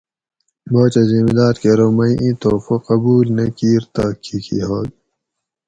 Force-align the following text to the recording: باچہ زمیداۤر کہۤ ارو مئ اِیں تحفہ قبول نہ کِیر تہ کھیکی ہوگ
باچہ 0.71 1.01
زمیداۤر 1.09 1.55
کہۤ 1.61 1.69
ارو 1.75 1.87
مئ 1.97 2.13
اِیں 2.21 2.35
تحفہ 2.41 2.75
قبول 2.87 3.25
نہ 3.37 3.45
کِیر 3.57 3.81
تہ 3.93 4.03
کھیکی 4.23 4.57
ہوگ 4.67 4.89